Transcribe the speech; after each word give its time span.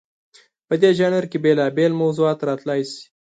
په 0.67 0.73
دې 0.81 0.89
ژانر 0.97 1.23
کې 1.31 1.37
بېلابېل 1.45 1.91
موضوعات 2.01 2.39
راتلی 2.47 2.81
شي. 2.91 3.03